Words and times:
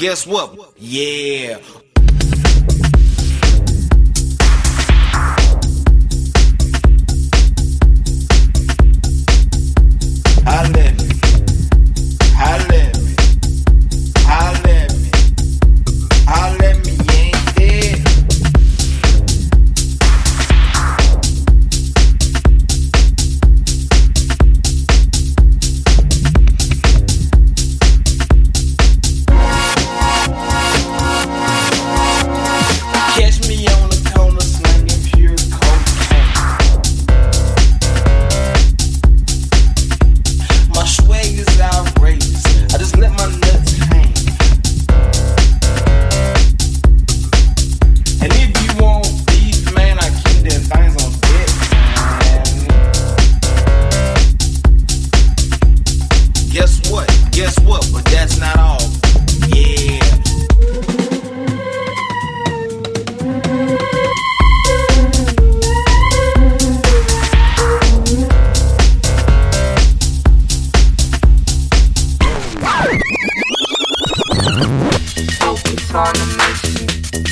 guess 0.00 0.26
what? 0.26 0.72
Yeah, 0.78 1.58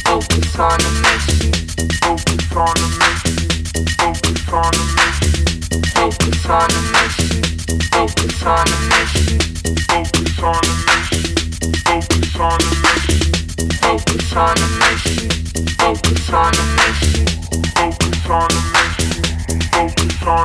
Focus 0.04 0.59
on 0.59 0.78
the 0.78 0.90
mission. 1.04 1.52
Focus 2.02 2.57
on 2.57 2.75
the 2.75 2.88
mission. 2.99 3.37
focus 5.99 6.47
on 6.47 6.68
the 6.68 6.80
mission 6.95 7.42
focus 7.90 8.42
on 8.45 8.64
the 8.64 8.76
mission 8.88 9.38
focus 9.88 10.38
on 14.42 14.57
the 14.57 14.66
mission 14.78 15.30
focus 15.75 16.33
on 16.33 16.52
the 16.52 16.66
mission 16.78 17.26
focus 17.76 18.30
on 18.30 18.49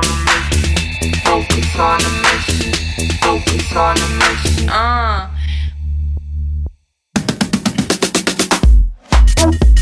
the 0.02 0.14
mission 0.24 1.14
focus 1.24 1.78
on 1.78 1.98
the 1.98 2.10
mission 2.24 2.72
focus 3.22 3.76
on 3.76 3.94
the 3.96 4.08
mission 4.20 4.68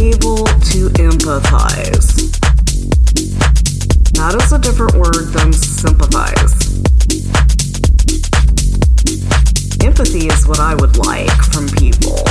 able 0.00 0.46
to 0.72 0.88
empathize. 0.96 2.32
That 4.16 4.34
is 4.40 4.52
a 4.52 4.58
different 4.58 4.94
word 4.94 5.28
than 5.36 5.52
sympathize. 5.52 6.56
Empathy 9.84 10.28
is 10.28 10.46
what 10.46 10.58
I 10.58 10.74
would 10.76 10.96
like 10.96 11.36
from 11.52 11.68
people. 11.76 12.24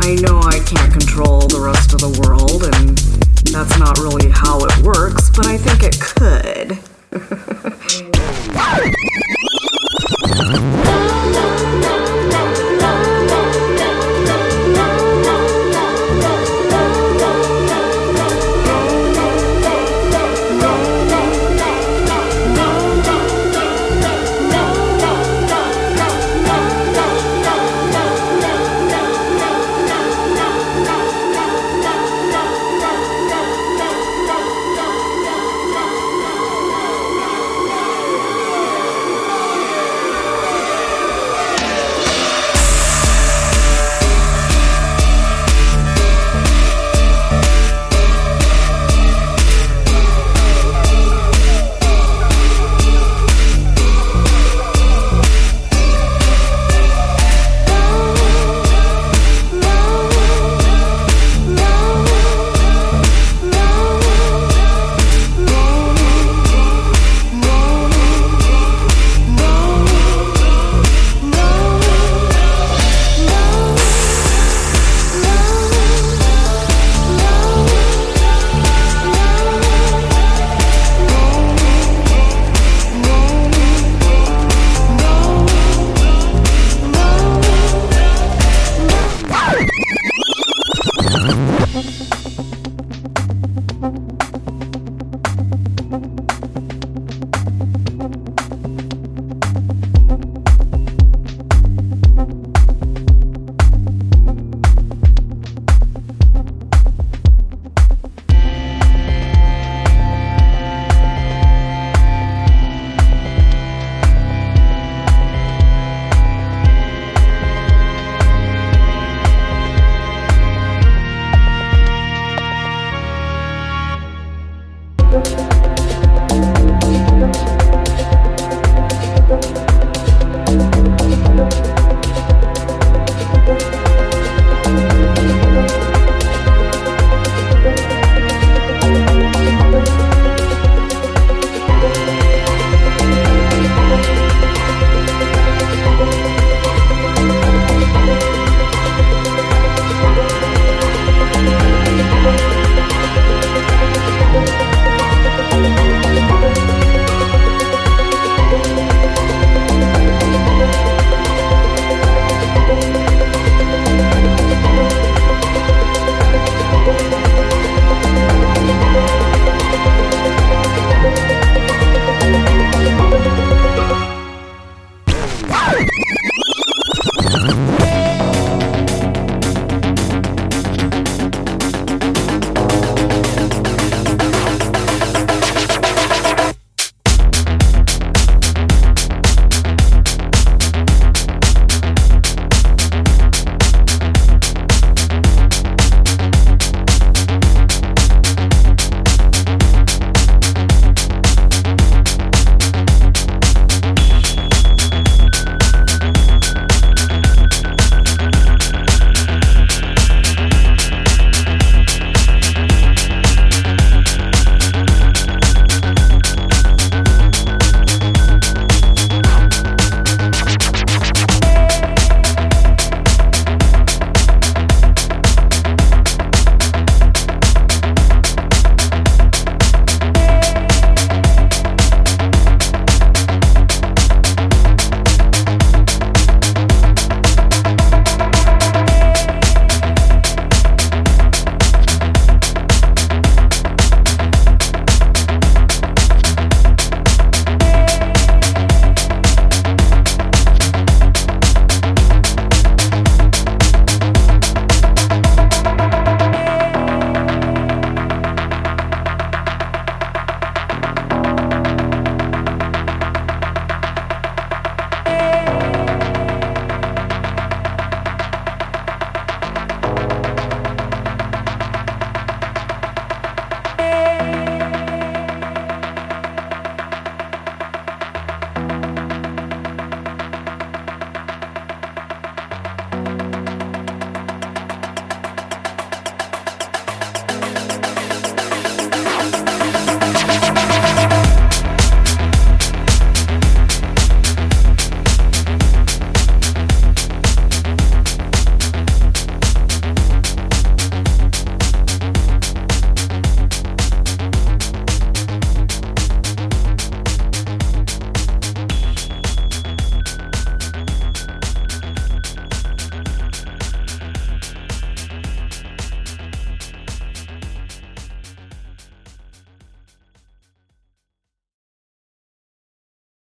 I 0.00 0.14
know 0.24 0.40
I 0.40 0.60
can't 0.64 0.92
control 0.92 1.40
the 1.40 1.60
rest 1.60 1.92
of 1.92 2.00
the 2.00 2.16
world, 2.24 2.64
and 2.64 2.96
that's 3.52 3.78
not 3.78 3.98
really 3.98 4.30
how 4.30 4.64
it 4.64 4.78
works, 4.78 5.28
but 5.28 5.46
I 5.46 5.58
think 5.58 5.82
it 5.84 6.00
could. 6.00 6.78